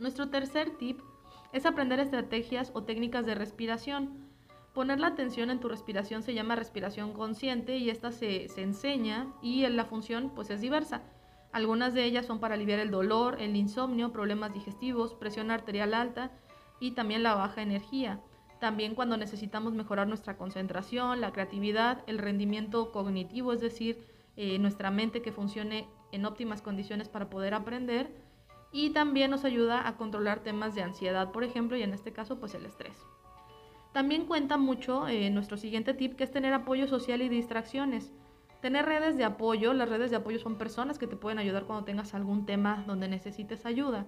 Nuestro 0.00 0.28
tercer 0.28 0.76
tip 0.76 1.00
es 1.52 1.66
aprender 1.66 2.00
estrategias 2.00 2.72
o 2.74 2.82
técnicas 2.82 3.26
de 3.26 3.36
respiración. 3.36 4.28
Poner 4.74 4.98
la 4.98 5.08
atención 5.08 5.50
en 5.50 5.60
tu 5.60 5.68
respiración 5.68 6.22
se 6.22 6.34
llama 6.34 6.56
respiración 6.56 7.12
consciente 7.12 7.76
y 7.76 7.90
esta 7.90 8.10
se, 8.10 8.46
enseña 8.60 9.32
y 9.42 9.66
la 9.68 9.84
función 9.84 10.32
pues 10.34 10.50
es 10.50 10.60
diversa. 10.60 11.02
Algunas 11.52 11.94
de 11.94 12.04
ellas 12.04 12.26
son 12.26 12.40
para 12.40 12.54
aliviar 12.54 12.80
el 12.80 12.90
dolor, 12.90 13.40
el 13.40 13.56
insomnio, 13.56 14.12
problemas 14.12 14.52
digestivos, 14.52 15.14
presión 15.14 15.50
arterial 15.50 15.94
alta 15.94 16.32
y 16.80 16.92
también 16.92 17.22
la 17.22 17.34
baja 17.34 17.62
energía. 17.62 18.20
También 18.60 18.94
cuando 18.94 19.16
necesitamos 19.16 19.72
mejorar 19.72 20.06
nuestra 20.06 20.36
concentración, 20.36 21.20
la 21.22 21.32
creatividad, 21.32 22.04
el 22.06 22.18
rendimiento 22.18 22.92
cognitivo, 22.92 23.54
es 23.54 23.60
decir, 23.60 24.06
eh, 24.36 24.58
nuestra 24.58 24.90
mente 24.90 25.22
que 25.22 25.32
funcione 25.32 25.88
en 26.12 26.26
óptimas 26.26 26.60
condiciones 26.60 27.08
para 27.08 27.30
poder 27.30 27.54
aprender. 27.54 28.10
Y 28.70 28.90
también 28.90 29.30
nos 29.30 29.44
ayuda 29.44 29.88
a 29.88 29.96
controlar 29.96 30.40
temas 30.40 30.74
de 30.74 30.82
ansiedad, 30.82 31.32
por 31.32 31.42
ejemplo, 31.42 31.76
y 31.76 31.82
en 31.82 31.94
este 31.94 32.12
caso 32.12 32.38
pues 32.38 32.54
el 32.54 32.66
estrés. 32.66 32.96
También 33.92 34.26
cuenta 34.26 34.58
mucho 34.58 35.08
eh, 35.08 35.30
nuestro 35.30 35.56
siguiente 35.56 35.94
tip, 35.94 36.14
que 36.14 36.24
es 36.24 36.30
tener 36.30 36.52
apoyo 36.52 36.86
social 36.86 37.22
y 37.22 37.28
distracciones. 37.28 38.12
Tener 38.60 38.84
redes 38.84 39.16
de 39.16 39.24
apoyo, 39.24 39.72
las 39.72 39.88
redes 39.88 40.10
de 40.10 40.18
apoyo 40.18 40.38
son 40.38 40.56
personas 40.56 40.98
que 40.98 41.06
te 41.06 41.16
pueden 41.16 41.38
ayudar 41.38 41.64
cuando 41.64 41.86
tengas 41.86 42.14
algún 42.14 42.44
tema 42.44 42.84
donde 42.86 43.08
necesites 43.08 43.64
ayuda. 43.64 44.06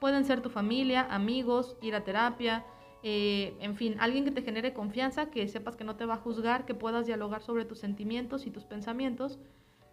Pueden 0.00 0.24
ser 0.24 0.40
tu 0.40 0.48
familia, 0.48 1.06
amigos, 1.10 1.76
ir 1.82 1.94
a 1.94 2.02
terapia, 2.02 2.64
eh, 3.02 3.54
en 3.60 3.74
fin, 3.74 3.96
alguien 3.98 4.24
que 4.24 4.30
te 4.30 4.42
genere 4.42 4.72
confianza, 4.72 5.30
que 5.30 5.48
sepas 5.48 5.76
que 5.76 5.84
no 5.84 5.96
te 5.96 6.06
va 6.06 6.14
a 6.14 6.18
juzgar, 6.18 6.64
que 6.64 6.74
puedas 6.74 7.06
dialogar 7.06 7.42
sobre 7.42 7.64
tus 7.64 7.78
sentimientos 7.78 8.46
y 8.46 8.50
tus 8.50 8.64
pensamientos, 8.64 9.38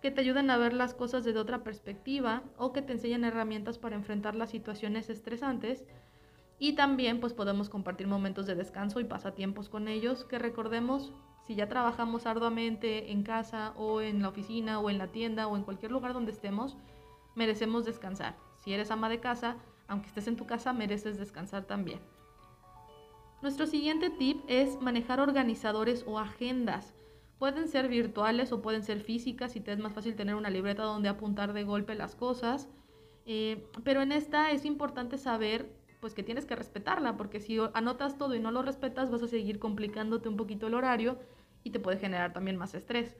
que 0.01 0.11
te 0.11 0.21
ayuden 0.21 0.49
a 0.49 0.57
ver 0.57 0.73
las 0.73 0.93
cosas 0.93 1.23
desde 1.23 1.39
otra 1.39 1.63
perspectiva 1.63 2.43
o 2.57 2.71
que 2.71 2.81
te 2.81 2.93
enseñen 2.93 3.23
herramientas 3.23 3.77
para 3.77 3.95
enfrentar 3.95 4.35
las 4.35 4.49
situaciones 4.49 5.09
estresantes 5.09 5.85
y 6.57 6.73
también 6.73 7.19
pues 7.19 7.33
podemos 7.33 7.69
compartir 7.69 8.07
momentos 8.07 8.45
de 8.45 8.55
descanso 8.55 8.99
y 8.99 9.05
pasatiempos 9.05 9.69
con 9.69 9.87
ellos 9.87 10.25
que 10.25 10.39
recordemos 10.39 11.13
si 11.45 11.55
ya 11.55 11.67
trabajamos 11.67 12.25
arduamente 12.27 13.11
en 13.11 13.23
casa 13.23 13.73
o 13.75 14.01
en 14.01 14.21
la 14.21 14.29
oficina 14.29 14.79
o 14.79 14.89
en 14.89 14.97
la 14.97 15.07
tienda 15.07 15.47
o 15.47 15.57
en 15.57 15.63
cualquier 15.63 15.91
lugar 15.91 16.13
donde 16.13 16.31
estemos, 16.31 16.77
merecemos 17.35 17.85
descansar. 17.85 18.35
Si 18.57 18.73
eres 18.73 18.91
ama 18.91 19.09
de 19.09 19.19
casa, 19.19 19.57
aunque 19.87 20.09
estés 20.09 20.27
en 20.27 20.35
tu 20.35 20.45
casa, 20.45 20.73
mereces 20.73 21.17
descansar 21.17 21.63
también. 21.63 21.99
Nuestro 23.41 23.67
siguiente 23.67 24.09
tip 24.09 24.41
es 24.47 24.81
manejar 24.81 25.21
organizadores 25.21 26.03
o 26.05 26.19
agendas. 26.19 26.93
Pueden 27.37 27.69
ser 27.69 27.87
virtuales 27.87 28.51
o 28.51 28.61
pueden 28.61 28.83
ser 28.83 28.99
físicas 28.99 29.53
si 29.53 29.61
te 29.61 29.71
es 29.71 29.79
más 29.79 29.93
fácil 29.93 30.15
tener 30.15 30.35
una 30.35 30.49
libreta 30.49 30.83
donde 30.83 31.07
apuntar 31.07 31.53
de 31.53 31.63
golpe 31.63 31.95
las 31.95 32.15
cosas. 32.15 32.67
Eh, 33.25 33.65
pero 33.85 34.01
en 34.01 34.11
esta 34.11 34.51
es 34.51 34.65
importante 34.65 35.17
saber 35.17 35.71
pues 36.01 36.13
que 36.13 36.23
tienes 36.23 36.45
que 36.45 36.55
respetarla, 36.55 37.15
porque 37.15 37.39
si 37.39 37.57
anotas 37.73 38.17
todo 38.17 38.35
y 38.35 38.39
no 38.39 38.51
lo 38.51 38.61
respetas, 38.61 39.09
vas 39.09 39.23
a 39.23 39.27
seguir 39.27 39.59
complicándote 39.59 40.27
un 40.27 40.37
poquito 40.37 40.67
el 40.67 40.73
horario 40.73 41.17
y 41.63 41.71
te 41.71 41.79
puede 41.79 41.97
generar 41.97 42.33
también 42.33 42.57
más 42.57 42.73
estrés. 42.73 43.15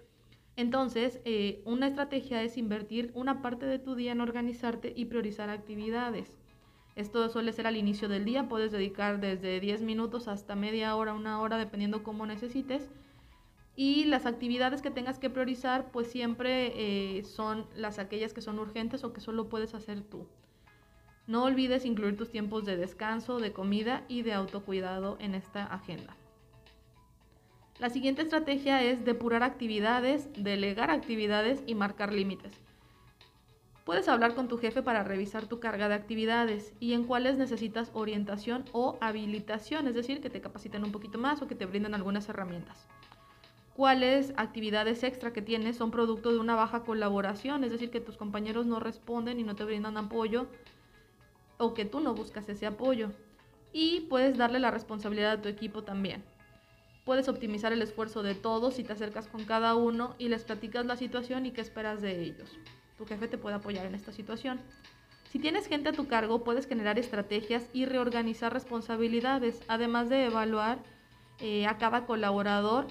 Entonces, 0.58 1.22
eh, 1.24 1.62
una 1.66 1.88
estrategia 1.88 2.44
es 2.44 2.58
invertir 2.58 3.12
una 3.14 3.42
parte 3.42 3.66
de 3.66 3.80
tu 3.80 3.96
día 3.96 4.12
en 4.12 4.22
organizarte 4.22 4.94
y 4.96 5.06
priorizar 5.06 5.50
actividades. 5.50 6.39
Esto 7.00 7.30
suele 7.30 7.54
ser 7.54 7.66
al 7.66 7.78
inicio 7.78 8.10
del 8.10 8.26
día, 8.26 8.50
puedes 8.50 8.74
dedicar 8.74 9.22
desde 9.22 9.62
10 9.62 9.84
minutos 9.84 10.28
hasta 10.28 10.54
media 10.56 10.98
hora, 10.98 11.14
una 11.14 11.40
hora, 11.40 11.58
dependiendo 11.58 12.04
cómo 12.04 12.26
necesites. 12.26 12.90
Y 13.78 14.04
las 14.04 14.26
actividades 14.26 14.82
que 14.82 14.92
tengas 14.92 15.18
que 15.18 15.30
priorizar, 15.30 15.92
pues 15.94 16.12
siempre 16.12 16.74
eh, 16.76 17.24
son 17.24 17.66
las 17.74 18.00
aquellas 18.00 18.34
que 18.34 18.42
son 18.42 18.60
urgentes 18.60 19.06
o 19.06 19.14
que 19.14 19.22
solo 19.22 19.48
puedes 19.48 19.76
hacer 19.76 20.02
tú. 20.02 20.28
No 21.26 21.46
olvides 21.46 21.86
incluir 21.86 22.18
tus 22.18 22.32
tiempos 22.32 22.66
de 22.66 22.76
descanso, 22.76 23.40
de 23.40 23.54
comida 23.54 24.04
y 24.10 24.24
de 24.24 24.34
autocuidado 24.34 25.16
en 25.22 25.36
esta 25.36 25.64
agenda. 25.68 26.18
La 27.80 27.90
siguiente 27.90 28.24
estrategia 28.24 28.84
es 28.84 29.06
depurar 29.06 29.44
actividades, 29.44 30.28
delegar 30.36 30.92
actividades 30.92 31.64
y 31.66 31.76
marcar 31.76 32.12
límites. 32.12 32.52
Puedes 33.90 34.08
hablar 34.08 34.36
con 34.36 34.48
tu 34.48 34.60
jefe 34.60 34.84
para 34.84 35.04
revisar 35.04 35.48
tu 35.48 35.60
carga 35.60 35.90
de 35.90 35.96
actividades 35.96 36.76
y 36.80 36.94
en 36.94 37.06
cuáles 37.06 37.40
necesitas 37.40 37.90
orientación 37.96 38.66
o 38.72 39.00
habilitación, 39.02 39.88
es 39.88 39.96
decir, 39.96 40.22
que 40.22 40.30
te 40.30 40.42
capaciten 40.42 40.84
un 40.84 40.92
poquito 40.92 41.18
más 41.18 41.42
o 41.42 41.48
que 41.48 41.56
te 41.56 41.66
brinden 41.66 41.96
algunas 41.96 42.30
herramientas. 42.30 42.86
Cuáles 43.76 44.32
actividades 44.38 45.02
extra 45.02 45.34
que 45.34 45.42
tienes 45.42 45.78
son 45.78 45.90
producto 45.90 46.32
de 46.32 46.38
una 46.38 46.56
baja 46.56 46.84
colaboración, 46.84 47.64
es 47.64 47.72
decir, 47.72 47.90
que 47.90 48.00
tus 48.00 48.16
compañeros 48.16 48.68
no 48.68 48.80
responden 48.80 49.40
y 49.40 49.44
no 49.44 49.56
te 49.56 49.64
brindan 49.64 49.98
apoyo 49.98 50.46
o 51.58 51.74
que 51.74 51.86
tú 51.86 52.00
no 52.00 52.14
buscas 52.14 52.48
ese 52.48 52.68
apoyo. 52.68 53.10
Y 53.74 54.02
puedes 54.02 54.38
darle 54.38 54.60
la 54.60 54.70
responsabilidad 54.70 55.32
a 55.32 55.42
tu 55.42 55.50
equipo 55.50 55.84
también. 55.84 56.24
Puedes 57.06 57.28
optimizar 57.28 57.74
el 57.74 57.82
esfuerzo 57.82 58.22
de 58.22 58.36
todos 58.36 58.76
si 58.76 58.84
te 58.84 58.94
acercas 58.94 59.28
con 59.28 59.46
cada 59.46 59.74
uno 59.74 60.14
y 60.20 60.30
les 60.30 60.44
platicas 60.44 60.86
la 60.86 60.96
situación 60.96 61.48
y 61.48 61.54
qué 61.54 61.62
esperas 61.62 62.04
de 62.04 62.22
ellos. 62.22 62.56
Tu 63.00 63.06
jefe 63.06 63.30
te 63.30 63.38
puede 63.38 63.56
apoyar 63.56 63.86
en 63.86 63.96
esta 63.96 64.12
situación. 64.12 64.60
Si 65.32 65.40
tienes 65.40 65.68
gente 65.68 65.90
a 65.90 65.94
tu 65.94 66.08
cargo, 66.08 66.44
puedes 66.44 66.68
generar 66.68 67.00
estrategias 67.00 67.64
y 67.72 67.86
reorganizar 67.86 68.52
responsabilidades, 68.52 69.62
además 69.70 70.10
de 70.10 70.26
evaluar 70.26 70.80
eh, 71.40 71.66
a 71.66 71.78
cada 71.78 72.06
colaborador 72.06 72.88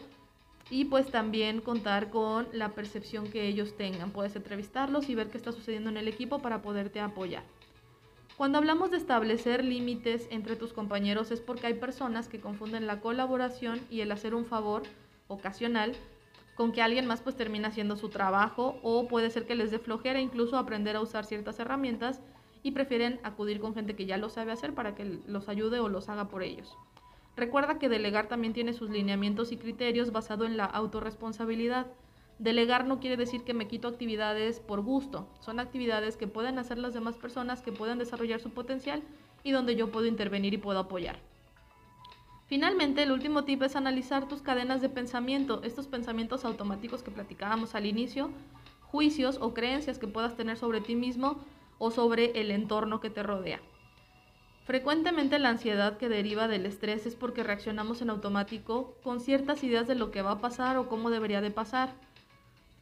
y 0.71 0.87
pues 0.87 1.11
también 1.11 1.61
contar 1.61 2.09
con 2.09 2.49
la 2.53 2.71
percepción 2.71 3.31
que 3.31 3.47
ellos 3.47 3.77
tengan. 3.77 4.11
Puedes 4.11 4.35
entrevistarlos 4.35 5.11
y 5.11 5.15
ver 5.15 5.29
qué 5.29 5.37
está 5.37 5.53
sucediendo 5.53 5.91
en 5.91 5.99
el 5.99 6.09
equipo 6.09 6.39
para 6.39 6.63
poderte 6.63 7.01
apoyar. 7.01 7.43
Cuando 8.39 8.57
hablamos 8.57 8.91
de 8.91 8.97
establecer 8.97 9.63
límites 9.63 10.27
entre 10.31 10.57
tus 10.57 10.73
compañeros 10.73 11.31
es 11.31 11.41
porque 11.41 11.67
hay 11.67 11.75
personas 11.75 12.29
que 12.29 12.41
confunden 12.41 12.87
la 12.87 13.01
colaboración 13.01 13.79
y 13.91 14.01
el 14.01 14.11
hacer 14.11 14.35
un 14.35 14.47
favor 14.47 14.85
ocasional 15.27 15.93
con 16.59 16.73
que 16.73 16.83
alguien 16.83 17.07
más 17.07 17.23
pues 17.23 17.37
termina 17.37 17.69
haciendo 17.69 17.95
su 17.95 18.09
trabajo 18.09 18.81
o 18.83 19.07
puede 19.07 19.31
ser 19.31 19.47
que 19.47 19.55
les 19.55 19.71
dé 19.71 19.79
flojera 19.79 20.21
incluso 20.21 20.59
aprender 20.59 20.97
a 20.97 21.01
usar 21.01 21.25
ciertas 21.25 21.61
herramientas 21.61 22.21
y 22.65 22.73
prefieren 22.73 23.21
acudir 23.23 23.61
con 23.61 23.75
gente 23.75 23.95
que 23.95 24.07
ya 24.07 24.17
lo 24.17 24.29
sabe 24.29 24.51
hacer 24.51 24.75
para 24.75 24.97
que 24.97 25.21
los 25.29 25.49
ayude 25.49 25.79
o 25.79 25.89
los 25.89 26.09
haga 26.09 26.29
por 26.29 26.43
ellos. 26.43 26.77
Recuerda 27.37 27.79
que 27.79 27.89
delegar 27.89 28.27
también 28.27 28.55
tiene 28.55 28.73
sus 28.73 28.91
lineamientos 28.91 29.53
y 29.53 29.57
criterios 29.57 30.11
basado 30.11 30.47
en 30.47 30.57
la 30.57 30.65
autorresponsabilidad. 30.65 31.87
Delegar 32.41 32.87
no 32.87 32.99
quiere 32.99 33.17
decir 33.17 33.45
que 33.45 33.55
me 33.55 33.69
quito 33.69 33.87
actividades 33.87 34.59
por 34.59 34.81
gusto, 34.81 35.29
son 35.39 35.61
actividades 35.61 36.17
que 36.17 36.27
pueden 36.27 36.59
hacer 36.59 36.79
las 36.79 36.93
demás 36.93 37.17
personas, 37.19 37.63
que 37.63 37.71
pueden 37.71 37.99
desarrollar 37.99 38.41
su 38.41 38.51
potencial 38.51 39.05
y 39.45 39.53
donde 39.53 39.77
yo 39.77 39.93
puedo 39.93 40.07
intervenir 40.07 40.55
y 40.55 40.59
puedo 40.59 40.81
apoyar. 40.81 41.21
Finalmente, 42.49 43.03
el 43.03 43.13
último 43.13 43.45
tip 43.45 43.63
es 43.63 43.77
analizar 43.77 44.27
tus 44.27 44.41
cadenas 44.41 44.81
de 44.81 44.89
pensamiento, 44.89 45.61
estos 45.65 45.87
pensamientos 45.87 46.47
automáticos 46.47 47.03
que 47.03 47.11
platicábamos 47.11 47.75
al 47.75 47.85
inicio, 47.85 48.31
juicios 48.81 49.37
o 49.43 49.53
creencias 49.53 49.99
que 49.99 50.09
puedas 50.09 50.35
tener 50.35 50.57
sobre 50.57 50.81
ti 50.81 50.97
mismo 50.97 51.45
o 51.77 51.91
sobre 51.91 52.41
el 52.41 52.51
entorno 52.51 53.01
que 53.01 53.11
te 53.11 53.23
rodea. 53.23 53.61
Frecuentemente 54.65 55.39
la 55.39 55.51
ansiedad 55.51 55.99
que 55.99 56.09
deriva 56.09 56.49
del 56.49 56.65
estrés 56.65 57.05
es 57.05 57.15
porque 57.15 57.43
reaccionamos 57.43 58.01
en 58.01 58.09
automático 58.09 58.97
con 59.03 59.21
ciertas 59.21 59.63
ideas 59.63 59.87
de 59.87 59.95
lo 59.95 60.11
que 60.11 60.23
va 60.23 60.33
a 60.33 60.41
pasar 60.41 60.79
o 60.79 60.89
cómo 60.89 61.11
debería 61.11 61.43
de 61.43 61.51
pasar. 61.51 61.93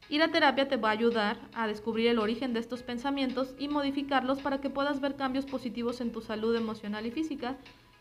Ir 0.08 0.22
a 0.22 0.30
terapia 0.30 0.68
te 0.68 0.76
va 0.76 0.90
a 0.90 0.92
ayudar 0.92 1.40
a 1.54 1.66
descubrir 1.66 2.06
el 2.06 2.20
origen 2.20 2.52
de 2.52 2.60
estos 2.60 2.84
pensamientos 2.84 3.56
y 3.58 3.66
modificarlos 3.66 4.38
para 4.38 4.60
que 4.60 4.70
puedas 4.70 5.00
ver 5.00 5.16
cambios 5.16 5.44
positivos 5.44 6.00
en 6.00 6.12
tu 6.12 6.20
salud 6.20 6.54
emocional 6.54 7.04
y 7.06 7.10
física 7.10 7.56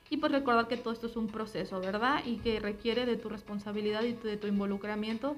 y 0.09 0.17
pues 0.17 0.31
recordar 0.31 0.67
que 0.67 0.77
todo 0.77 0.93
esto 0.93 1.07
es 1.07 1.15
un 1.15 1.27
proceso, 1.27 1.79
¿verdad? 1.79 2.23
Y 2.25 2.37
que 2.37 2.59
requiere 2.59 3.05
de 3.05 3.17
tu 3.17 3.29
responsabilidad 3.29 4.03
y 4.03 4.13
de 4.13 4.37
tu 4.37 4.47
involucramiento 4.47 5.35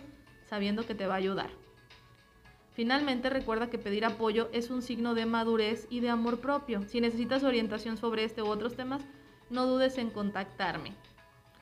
sabiendo 0.50 0.86
que 0.86 0.96
te 0.96 1.08
va 1.08 1.16
a 1.16 1.18
ayudar. 1.18 1.50
Finalmente 2.74 3.30
recuerda 3.30 3.70
que 3.70 3.80
pedir 3.80 4.06
apoyo 4.06 4.50
es 4.54 4.70
un 4.70 4.82
signo 4.82 5.16
de 5.16 5.26
madurez 5.26 5.88
y 5.90 6.00
de 6.00 6.10
amor 6.10 6.40
propio. 6.40 6.84
Si 6.88 7.02
necesitas 7.02 7.44
orientación 7.44 7.98
sobre 7.98 8.24
este 8.24 8.44
u 8.44 8.48
otros 8.48 8.76
temas, 8.76 9.02
no 9.50 9.66
dudes 9.66 9.98
en 9.98 10.12
contactarme. 10.12 10.94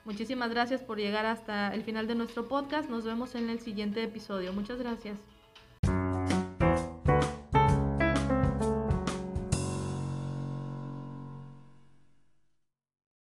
Muchísimas 0.04 0.50
gracias 0.50 0.82
por 0.82 0.98
llegar 0.98 1.26
hasta 1.26 1.74
el 1.74 1.84
final 1.84 2.06
de 2.08 2.16
nuestro 2.16 2.48
podcast. 2.48 2.90
Nos 2.90 3.06
vemos 3.06 3.34
en 3.36 3.50
el 3.50 3.60
siguiente 3.60 4.04
episodio. 4.04 4.52
Muchas 4.52 4.78
gracias. 4.78 5.35